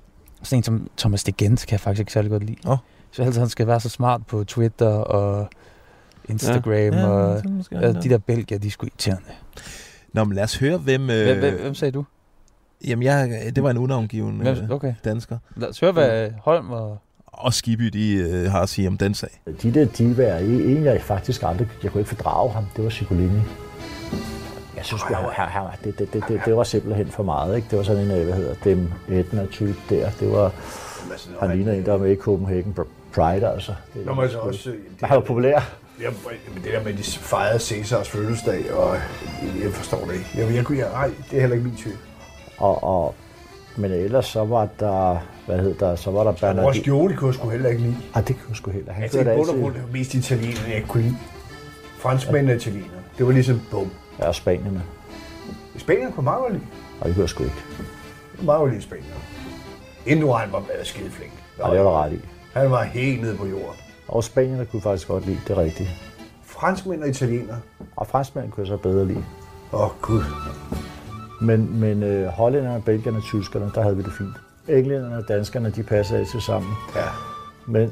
[0.43, 2.59] sådan en som Thomas de Gent kan jeg faktisk ikke særlig godt lide.
[2.65, 2.77] Nå.
[3.11, 5.49] Så altid han skal være så smart på Twitter og
[6.29, 6.73] Instagram.
[6.73, 9.31] Ja, og så måske ja, han, de der Belgier, de er sgu irriterende.
[10.13, 11.11] Nå, men lad os høre, hvem...
[11.11, 12.05] Øh, Hvem, hvem, sagde du?
[12.87, 14.95] Jamen, jeg, det var en unavngiven øh, Hvem, okay.
[15.05, 15.39] dansker.
[15.57, 16.99] Lad os høre, hvad Holm og...
[17.27, 19.43] Og Skiby, de øh, har at sige om den sag.
[19.63, 23.41] De der divaer, en jeg faktisk aldrig, jeg kunne ikke fordrage ham, det var Ciccolini.
[24.77, 27.57] Jeg synes, han, han, han, det, det, det, det, det, var simpelthen for meget.
[27.57, 27.69] Ikke?
[27.71, 30.11] Det var sådan en, øh, hvad hedder dem, Etna-type der.
[30.21, 30.53] Det var,
[31.41, 32.73] han ligner en, der var med i Copenhagen
[33.19, 33.75] Pride, altså.
[33.95, 35.61] Det, Nå, men altså også, Men han var populær.
[36.01, 36.11] Ja,
[36.55, 38.97] men det der med, at de fejrede Cæsars fødselsdag, og
[39.63, 40.27] jeg forstår det ikke.
[40.35, 41.99] Jeg, jeg, jeg, nej, det er heller ikke min type.
[42.59, 43.15] Og, og,
[43.77, 46.85] men ellers så var der, hvad hed der, så var der Og Bernardini.
[46.85, 47.97] Gioli kunne jeg sgu heller ikke lide.
[48.15, 48.93] Ah, det kunne jeg sgu heller.
[48.93, 49.73] Han Altså, kørte bund og altid.
[49.75, 51.17] det var mest italienerne, jeg kunne lide.
[51.99, 53.03] Franskmændene og italienerne.
[53.19, 53.91] Det var ligesom, bum.
[54.19, 54.83] Ja, og Spanierne.
[55.75, 56.65] I Spanien kunne jeg meget godt lide.
[57.01, 57.57] Og det kunne jeg sgu ikke.
[58.39, 59.07] Jeg meget godt lide Spanien.
[60.07, 61.33] Indurain var bare skide flink.
[61.59, 62.21] Og det var du ret i.
[62.53, 63.81] Han var helt nede på jorden.
[64.09, 65.89] Og Spanierne kunne faktisk godt lide, det rigtigt.
[66.45, 67.61] Franskmænd og italienere.
[67.97, 69.25] Og franskmænd kunne jeg så bedre lide.
[69.73, 70.23] Åh, oh, gud.
[71.41, 74.37] Men, men øh, hollænderne, belgierne og tyskerne, der havde vi det fint.
[74.69, 76.73] Englænderne og danskerne, de passede altid sammen.
[76.97, 77.05] Ja.
[77.67, 77.91] Men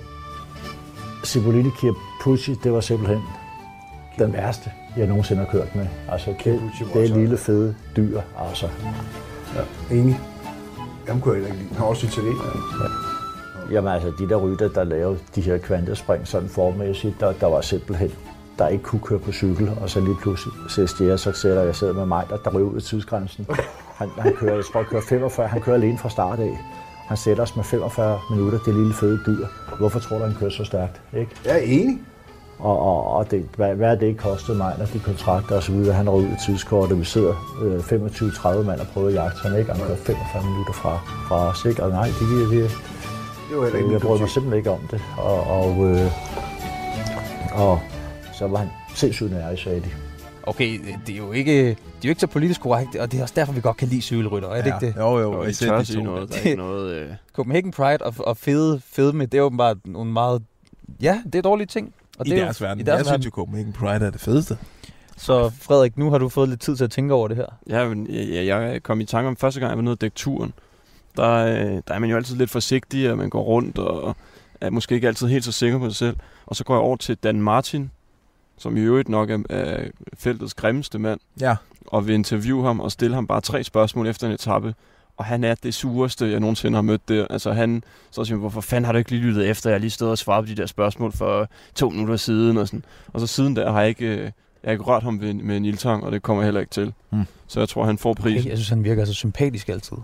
[1.24, 3.20] Cipollini Chiappucci, det var simpelthen
[4.18, 5.86] den værste, jeg nogensinde har kørt med.
[6.08, 6.60] Altså, det,
[6.94, 8.68] det er lille fede dyr, altså.
[9.54, 10.20] Ja, enig.
[11.08, 11.74] Ham kunne jeg heller ikke lide.
[11.74, 13.15] Han var også italiener.
[13.70, 17.60] Jamen altså, de der rytter, der lavede de her kvantespring sådan formæssigt, der, der var
[17.60, 18.12] simpelthen,
[18.58, 21.92] der ikke kunne køre på cykel, og så lige pludselig Sestier, så sætter jeg sidder
[21.92, 23.46] med mig, der, der ryger ud af tidsgrænsen.
[23.96, 26.58] Han, han kører, jeg tror, kører 45, han kører alene fra start af.
[27.06, 29.46] Han sætter os med 45 minutter, det lille fede dyr.
[29.78, 31.00] Hvorfor tror du, han kører så stærkt?
[31.16, 31.30] Ikke?
[31.44, 31.98] Jeg er enig.
[32.58, 35.72] Og, og, og det, hvad, hvad er det kostet mig, når de kontrakter og så
[35.72, 39.38] videre, han røg ud af tidskortet, vi sidder øh, 25-30 mand og prøver at jagte
[39.42, 39.70] ham, ikke?
[39.70, 40.98] Og han kører 45 minutter fra,
[41.28, 41.82] fra os, ikke?
[41.82, 42.70] Og nej, det, det, det,
[43.50, 45.00] Det var heller ikke jeg brød mig simpelthen ikke om det.
[45.18, 46.10] Og, og, øh,
[47.52, 47.80] og
[48.34, 49.86] så var han sindssygt nær, sagde de.
[50.42, 53.22] Okay, det er jo ikke, det er jo ikke så politisk korrekt, og det er
[53.22, 54.74] også derfor, vi godt kan lide cykelrytter, er det Ja.
[54.74, 54.94] ikke det?
[54.96, 56.02] Jo, jo, Og I især tør de sige to.
[56.04, 56.28] noget.
[56.28, 56.94] Der er ikke noget...
[56.94, 57.08] Øh...
[57.32, 60.42] Copenhagen Pride og, og fede, fede med, det er åbenbart nogle meget...
[61.02, 61.94] Ja, det er dårlige ting.
[62.18, 62.80] Og I det er deres jo, verden.
[62.80, 63.22] I deres jeg verden.
[63.22, 64.58] synes jo, Copenhagen Pride er det fedeste.
[65.16, 67.46] Så Frederik, nu har du fået lidt tid til at tænke over det her.
[67.70, 70.14] Ja, men jeg, jeg kom i tanke om første gang, jeg var nede og dække
[70.14, 70.52] turen.
[71.16, 74.16] Der, øh, der er man jo altid lidt forsigtig, og man går rundt og
[74.60, 76.16] er måske ikke altid helt så sikker på sig selv.
[76.46, 77.90] Og så går jeg over til Dan Martin,
[78.58, 81.56] som i øvrigt nok er, er feltets grimmeste mand, Ja.
[81.86, 84.74] og vil interviewe ham og stille ham bare tre spørgsmål efter en etape.
[85.16, 87.26] Og han er det sureste, jeg nogensinde har mødt der.
[87.30, 89.70] Altså han så siger, hvorfor fanden har du ikke lige lyttet efter?
[89.70, 92.56] Jeg har lige stået og svaret på de der spørgsmål for to minutter siden.
[92.56, 92.84] Og, sådan.
[93.12, 94.32] og så siden der har jeg ikke, øh, jeg
[94.64, 96.92] har ikke rørt ham ved, med en ildtang, og det kommer jeg heller ikke til.
[97.10, 97.24] Mm.
[97.46, 98.40] Så jeg tror, han får pris.
[98.40, 99.96] Okay, jeg synes, han virker så sympatisk altid.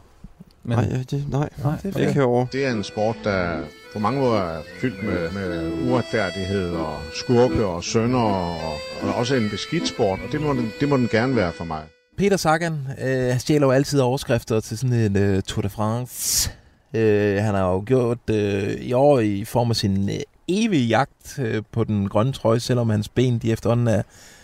[0.64, 2.46] Men, Nej, det, nej, nej, det er ikke herovre.
[2.52, 3.60] Det er en sport, der
[3.92, 8.72] på mange måder er fyldt med, med uretfærdighed og skurke og sønder, og,
[9.02, 11.64] og også en beskidt sport, og det må, den, det må den gerne være for
[11.64, 11.82] mig.
[12.18, 16.50] Peter Sagan, øh, han stjæler jo altid overskrifter til sådan en øh, Tour de France.
[16.94, 20.16] Øh, han har jo gjort øh, i år i form af sin øh,
[20.48, 24.02] evige jagt øh, på den grønne trøje, selvom hans ben de efterhånden er,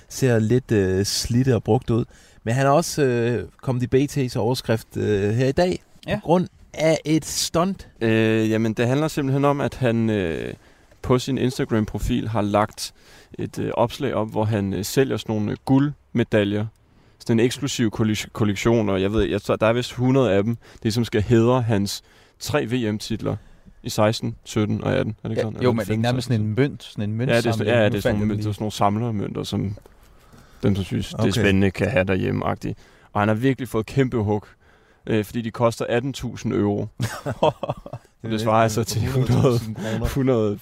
[0.09, 2.04] ser lidt øh, slidte og brugt ud.
[2.44, 6.14] Men han er også øh, kommet i BT's overskrift øh, her i dag, Ja.
[6.14, 7.88] på grund af et stunt.
[8.00, 10.54] Øh, jamen, det handler simpelthen om, at han øh,
[11.02, 12.94] på sin Instagram-profil har lagt
[13.38, 16.66] et øh, opslag op, hvor han øh, sælger sådan nogle øh, guldmedaljer.
[17.18, 20.44] Sådan en eksklusiv kollek- kollektion, og jeg ved, jeg, tror, der er vist 100 af
[20.44, 22.02] dem, det som skal hedre hans
[22.38, 23.36] tre VM-titler
[23.82, 25.16] i 16, 17 og 18.
[25.22, 25.62] Er det ikke ja, sådan?
[25.62, 27.52] jo, men det er 15, nærmest sådan en mønt, sådan en mønt Ja, det er,
[27.52, 29.76] sådan, ja, det er sådan, nogle, det er sådan nogle samlermønter, som
[30.62, 31.22] dem, som synes, okay.
[31.22, 32.72] det er spændende, kan have derhjemme -agtigt.
[33.12, 34.44] Og han har virkelig fået kæmpe hug,
[35.06, 35.84] øh, fordi de koster
[36.46, 36.87] 18.000 euro.
[38.22, 40.56] Det svarer altså til 100.000 kroner.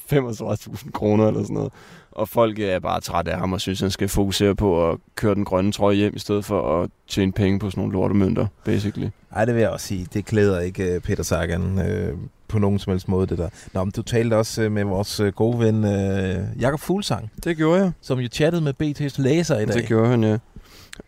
[0.75, 1.73] 135.000 kroner eller sådan noget.
[2.13, 5.35] Og folk er bare trætte af ham og synes, han skal fokusere på at køre
[5.35, 9.09] den grønne trøje hjem, i stedet for at tjene penge på sådan nogle lortemønter, basically.
[9.33, 10.07] Ej, det vil jeg også sige.
[10.15, 12.15] Det klæder ikke øh, Peter Sagan øh,
[12.49, 13.49] på nogen som helst måde, det der.
[13.73, 17.57] Nå, men du talte også øh, med vores øh, gode ven øh, Jakob Fuglsang, Det
[17.57, 17.93] gjorde jeg.
[18.01, 19.75] som jo chattede med BT's læser i dag.
[19.75, 20.39] Det gjorde han, ja.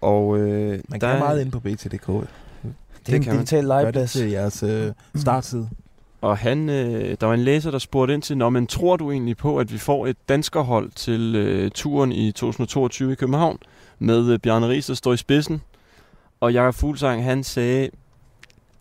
[0.01, 2.29] Og øh, Man der kan er- meget ind på BT.dk.
[3.09, 3.39] Det er en kan man.
[3.39, 4.13] digital Gør det legeplads.
[4.13, 5.69] til jeres øh, startside.
[6.21, 9.11] Og han, øh, der var en læser, der spurgte ind til, Nå, men tror du
[9.13, 13.59] egentlig på, at vi får et danskerhold til øh, turen i 2022 i København,
[13.99, 15.63] med øh, Bjarne Ries, der står i spidsen?
[16.41, 17.91] Og Jakob Fuglsang, han sagde,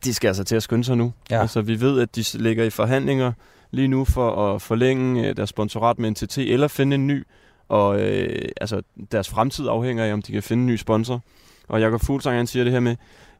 [0.03, 1.13] de skal altså til at skynde sig nu.
[1.31, 1.41] Ja.
[1.41, 3.31] Altså, vi ved, at de ligger i forhandlinger
[3.71, 7.23] lige nu for at forlænge øh, deres sponsorat med NTT, eller finde en ny.
[7.69, 11.21] Og øh, altså, deres fremtid afhænger af, om de kan finde en ny sponsor.
[11.67, 12.95] Og Jakob Fuglsang, han siger det her med,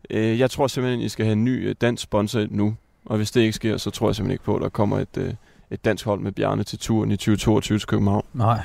[0.09, 2.75] øh, jeg tror simpelthen, I skal have en ny øh, dansk sponsor nu.
[3.05, 5.17] Og hvis det ikke sker, så tror jeg simpelthen ikke på, at der kommer et,
[5.17, 5.33] øh,
[5.71, 8.25] et dansk hold med Bjarne til turen i 2022 til København.
[8.33, 8.59] Nej.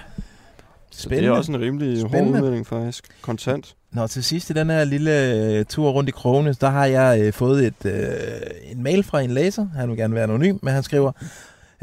[0.91, 2.39] Så det er også en rimelig hård Spændende.
[2.39, 3.09] udmelding faktisk.
[3.23, 3.75] Kontant.
[3.93, 7.21] Nå, til sidst i den her lille øh, tur rundt i krogene, der har jeg
[7.21, 9.67] øh, fået et, øh, en mail fra en læser.
[9.77, 11.13] Han vil gerne være anonym, men han skriver,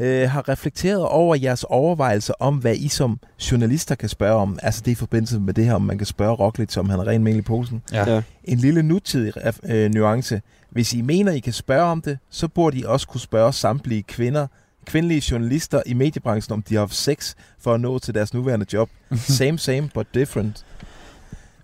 [0.00, 3.18] øh, har reflekteret over jeres overvejelser om, hvad I som
[3.50, 4.58] journalister kan spørge om.
[4.62, 6.98] Altså det er i forbindelse med det her, om man kan spørge Roglic, om han
[6.98, 7.82] har ren mel i posen.
[7.92, 8.14] Ja.
[8.14, 8.22] Ja.
[8.44, 9.32] En lille nutidig
[9.64, 10.42] øh, nuance.
[10.70, 14.02] Hvis I mener, I kan spørge om det, så burde I også kunne spørge samtlige
[14.02, 14.46] kvinder,
[14.84, 18.66] kvindelige journalister i mediebranchen, om de har haft sex for at nå til deres nuværende
[18.72, 18.90] job.
[19.16, 20.66] Same, same, but different.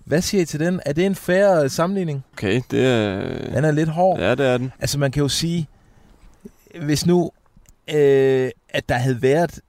[0.05, 0.81] Hvad siger I til den?
[0.87, 2.25] Er det en fair øh, sammenligning?
[2.33, 3.21] Okay, det er...
[3.55, 4.21] Den er lidt hård.
[4.21, 4.73] Ja, det er den.
[4.81, 5.69] Altså man kan jo sige,
[6.81, 7.31] hvis nu,
[7.95, 9.61] øh, at der havde været,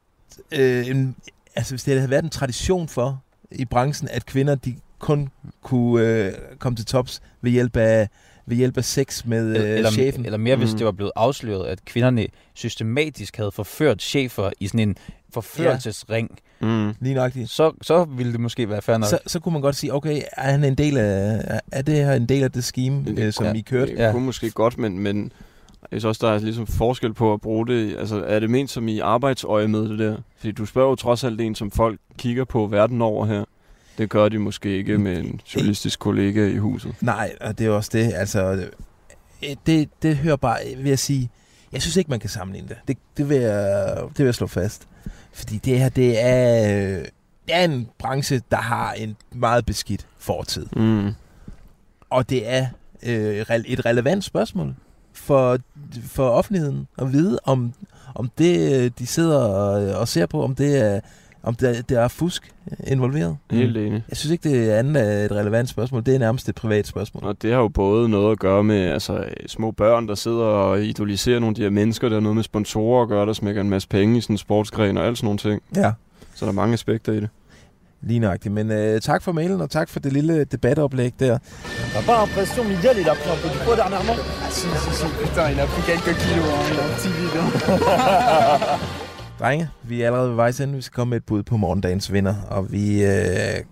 [0.51, 1.15] øh, en,
[1.55, 5.29] altså hvis det havde været en tradition for i branchen, at kvinder de kun
[5.63, 8.09] kunne øh, komme til tops ved hjælp af
[8.45, 10.25] ved hjælp af sex med øh, eller, chefen.
[10.25, 10.77] eller mere, hvis Mm.
[10.77, 14.95] det var blevet afsløret, at kvinderne systematisk havde forført chefer i sådan en
[15.33, 16.93] forførelsesring, Mm.
[16.99, 17.49] Lige nøjagtigt.
[17.49, 19.09] så, så ville det måske være fair nok.
[19.09, 22.13] Så, så kunne man godt sige, okay, er han en del af, er det her
[22.13, 23.53] en del af det scheme, øh, som ja.
[23.53, 23.91] I kørte?
[23.91, 24.11] Det Ja.
[24.11, 25.31] kunne måske godt, men, men
[25.91, 27.97] jeg synes også, der er ligesom forskel på at bruge det.
[27.97, 30.17] Altså, er det ment som i arbejdsøje med det der?
[30.37, 33.43] Fordi du spørger jo trods alt en, som folk kigger på verden over her.
[33.97, 36.95] Det gør de måske ikke med en journalistisk kollega i huset.
[37.01, 38.13] Nej, og det er også det.
[38.15, 38.69] Altså,
[39.43, 41.29] øh, det, det hører bare, vil jeg sige,
[41.71, 42.77] jeg synes ikke, man kan sammenligne det.
[42.87, 44.87] Det, det, vil, jeg, det vil jeg slå fast.
[45.33, 47.05] Fordi det her, det er, øh,
[47.45, 50.65] det er en branche, der har en meget beskidt fortid.
[50.75, 51.11] Mm.
[52.09, 52.67] Og det er
[53.03, 54.75] øh, et relevant spørgsmål
[55.27, 55.57] for,
[56.03, 57.73] for offentligheden at vide, om,
[58.15, 60.99] om det, øh, de sidder og, og ser på, om det er,
[61.43, 62.53] om der, der er fusk
[62.87, 63.37] involveret.
[63.51, 64.03] Helt enig.
[64.09, 66.05] Jeg synes ikke, det er andet er et relevant spørgsmål.
[66.05, 67.23] Det er nærmest et privat spørgsmål.
[67.23, 70.81] Og det har jo både noget at gøre med altså, små børn, der sidder og
[70.81, 72.09] idoliserer nogle af de her mennesker.
[72.09, 74.37] Der er noget med sponsorer at gøre, der smækker en masse penge i sådan en
[74.37, 75.61] sportsgren og alt sådan nogle ting.
[75.75, 75.91] Ja.
[76.35, 77.29] Så der er mange aspekter i det.
[78.01, 78.53] Lige nøjagtigt.
[78.53, 81.37] Men øh, tak for mailen, og tak for det lille debatoplæg der.
[81.37, 84.91] T'as pas l'impression, Miguel, il a pris un peu du poids dernièrement Ah si, si,
[84.99, 86.71] si, putain, il a pris quelques kilos, hein.
[86.71, 87.41] il a un petit vide.
[89.39, 90.75] Drenge, vi er allerede ved vejs ende.
[90.75, 93.11] Vi skal komme med et bud på morgendagens vinder, og vi øh,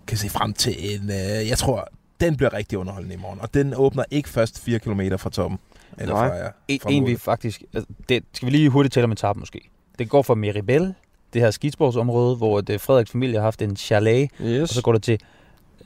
[0.06, 1.10] kan se frem til en...
[1.10, 1.88] Øh, jeg tror,
[2.20, 5.58] den bliver rigtig underholdende i morgen, og den åbner ikke først 4 km fra toppen.
[5.98, 6.28] Eller Nej.
[6.28, 7.20] fra, ja, En, fra en vi målet.
[7.20, 7.62] faktisk...
[7.74, 9.60] Altså, det skal vi lige hurtigt tale om etappen måske.
[9.98, 10.94] Det går fra Meribel,
[11.36, 14.30] det her skisportsområde, hvor det Frederiks familie har haft en chalet.
[14.42, 14.62] Yes.
[14.62, 15.18] Og så går det til...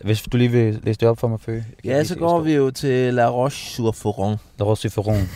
[0.00, 2.70] Hvis du lige vil læse det op for mig, kan Ja, så går vi jo
[2.70, 4.36] til La Roche-sur-Foron.
[4.58, 5.28] La Roche-sur-Foron.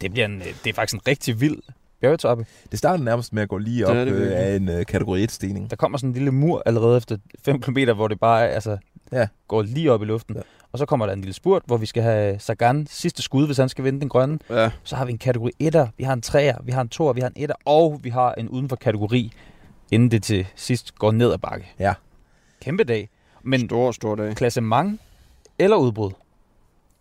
[0.00, 1.56] Det, bliver en, det er faktisk en rigtig vild
[2.00, 2.46] bjergetappe.
[2.70, 4.86] Det starter nærmest med at gå lige Det op er det øh, af en øh,
[4.86, 5.70] kategori 1-stigning.
[5.70, 8.78] Der kommer sådan en lille mur allerede efter 5 km, hvor det bare altså,
[9.12, 9.26] ja.
[9.48, 10.36] går lige op i luften.
[10.36, 10.42] Ja.
[10.72, 13.56] Og så kommer der en lille spurt, hvor vi skal have Sagan sidste skud, hvis
[13.56, 14.38] han skal vinde den grønne.
[14.50, 14.70] Ja.
[14.84, 17.20] Så har vi en kategori 1'er, vi har en 3'er, vi har en 2'er, vi
[17.20, 19.32] har en 1'er, og vi har en uden for kategori,
[19.90, 21.66] inden det til sidst går ned ad bakke.
[21.78, 21.94] Ja.
[22.62, 23.08] Kæmpe dag.
[23.42, 24.34] Men stor, stor dag.
[24.34, 25.00] Klassement
[25.58, 26.10] eller udbrud?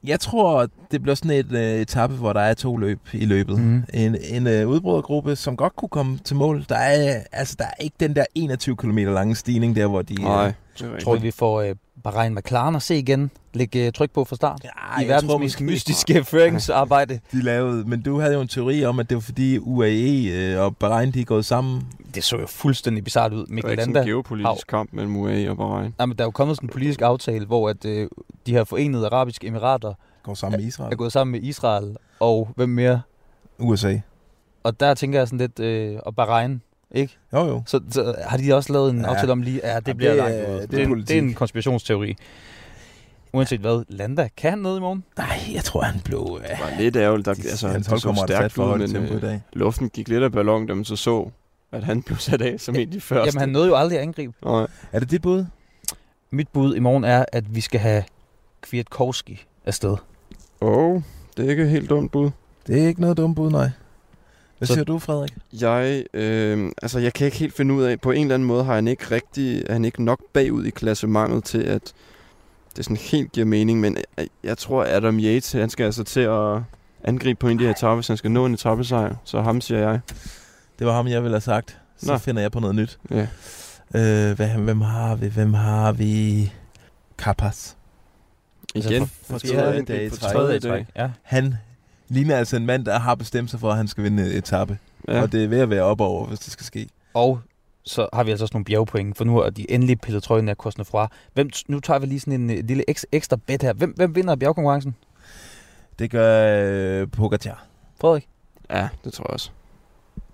[0.04, 3.60] Jeg tror, det bliver sådan et øh, etape, hvor der er to løb i løbet.
[3.60, 3.84] Mhm.
[3.94, 6.66] En, en øh, udbrydergruppe, som godt kunne komme til mål.
[6.70, 10.16] Der er, altså, der er ikke den der 21 km lange stigning der, hvor de...
[10.16, 10.99] Nej, øh, det er.
[10.99, 13.31] Tror vi får øh, Bahrain McLaren at se igen?
[13.53, 14.62] Lægge øh, tryk på fra start?
[14.63, 17.19] Ja, I verdens mest mystiske føringsarbejde.
[17.31, 20.62] de lavede, men du havde jo en teori om, at det var fordi UAE øh,
[20.62, 21.88] og Bahrain, de er gået sammen.
[22.15, 23.39] Det så jo fuldstændig bizart ud.
[23.39, 25.93] Det er Mikkel ikke sådan en geopolitisk kamp mellem UAE og Bahrain.
[25.97, 28.09] Nej, men der er jo kommet sådan en politisk aftale, hvor at, øh,
[28.45, 30.91] de her forenede arabiske emirater går sammen med Israel.
[30.91, 33.01] er gået sammen med Israel og hvem mere?
[33.59, 33.97] USA.
[34.63, 36.62] Og der tænker jeg sådan lidt, øh, og Bahrain,
[36.93, 37.17] ikke?
[37.34, 37.63] Jo, jo.
[37.65, 39.06] Så, så har de også lavet en Ja.
[39.08, 40.53] aftale om lige, ja, det Ja, bliver det langt er- ud.
[40.56, 41.08] det er det, er en, politik.
[41.08, 42.15] det er en konspirationsteori.
[43.34, 45.03] Uanset hvad, Landa, kan han noget i morgen?
[45.17, 46.39] Nej, jeg tror, han blev...
[46.43, 47.25] Øh, Det var lidt ærgerligt.
[47.25, 49.41] Der, altså, hans det hold så stærkt for ud, men tempo i øh, dag.
[49.53, 51.29] luften gik lidt af ballon, da man så så,
[51.71, 53.25] at han blev sat af som en af de første.
[53.27, 54.34] Jamen, han nåede jo aldrig at angribe.
[54.45, 54.67] Nej.
[54.91, 55.45] Er det dit bud?
[56.32, 58.03] Mit bud i morgen er, at vi skal have
[58.62, 59.97] Kwiatkowski afsted.
[60.62, 61.01] Åh, oh,
[61.38, 62.29] det er ikke et helt dumt bud.
[62.67, 63.69] Det er ikke noget dumt bud, nej.
[64.63, 65.34] Hvad Så- siger du, Frederik?
[65.62, 68.63] Jeg, øh, altså jeg kan ikke helt finde ud af, på en eller anden måde
[68.63, 71.93] har han ikke rigtig, er han ikke nok bagud i klassementet til, at
[72.78, 76.19] det sådan helt giver mening, men jeg, jeg tror, Adam Yates, han skal altså til
[76.19, 76.62] at
[77.04, 79.62] angribe på en af de her etaper, hvis han skal nå en etappesejr, så ham
[79.62, 79.99] siger jeg.
[80.80, 81.78] Det var ham, jeg ville have sagt.
[81.97, 82.17] Så Nå.
[82.17, 82.99] finder jeg på noget nyt.
[83.12, 83.28] Ja.
[83.95, 85.28] Øh, hvad, hvem har vi?
[85.28, 86.52] Hvem har vi?
[87.17, 87.78] Carpas.
[88.76, 88.93] Igen?
[89.02, 90.32] Altså for, for For tredje tredje- dag i træk.
[90.34, 90.86] tredje dag.
[90.95, 91.10] Ja.
[91.23, 91.54] Han
[92.13, 94.78] ligner altså en mand, der har bestemt sig for, at han skal vinde et etape.
[95.08, 95.21] Ja.
[95.21, 96.88] Og det er ved at være op over, hvis det skal ske.
[97.13, 97.39] Og
[97.84, 100.56] så har vi altså også nogle bjergpoint, for nu har de endelig pillet trøjen af
[100.56, 101.08] Cosnefroid.
[101.34, 103.73] Hvem, nu tager vi lige sådan en øh, lille eks, ekstra bet her.
[103.73, 104.95] Hvem, hvem vinder bjergkonkurrencen?
[105.99, 106.62] Det gør
[107.02, 107.65] øh, Pogacar.
[108.02, 108.28] Frederik?
[108.69, 109.49] Ja, det tror jeg også.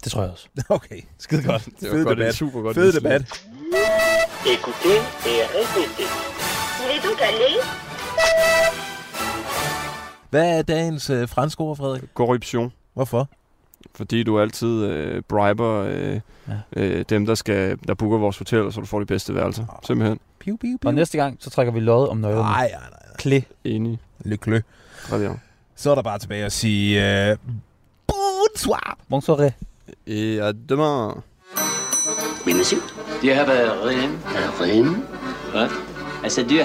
[0.03, 0.47] Det tror jeg også.
[0.69, 1.65] Okay, skide godt.
[1.65, 2.29] Det var Fed godt, debat.
[2.29, 3.21] et super godt Fed debat.
[4.45, 4.99] Écoutez
[5.31, 6.09] et répétez.
[6.77, 8.88] Vous allez donc aller
[10.29, 12.01] Hvad er dagens øh, franske ord, Frederik?
[12.13, 12.73] Korruption.
[12.93, 13.27] Hvorfor?
[13.95, 16.81] Fordi du altid øh, briber øh, Ja.
[16.83, 19.79] øh, dem, der, skal, der booker vores hotel, så du får de bedste værelser.
[19.87, 20.19] Simpelthen.
[20.39, 20.87] Piu, piu, piu.
[20.87, 22.41] Og næste gang, så trækker vi lod om nøglerne.
[22.43, 22.99] Nej, nej, nej.
[23.17, 23.39] Klæ.
[23.63, 23.99] Enig.
[24.25, 24.61] Le Clé.
[25.07, 25.41] Très bien.
[25.75, 27.29] Så er der bare tilbage at sige...
[27.31, 27.37] Øh,
[28.07, 28.97] bonsoir.
[29.09, 29.51] Bonsoir.
[30.07, 31.23] Et à demain.
[32.45, 32.81] Oui, monsieur.
[33.21, 34.11] Do you have a ring?
[34.11, 34.85] Un rhin.
[35.53, 35.71] What?
[36.25, 36.55] I said, do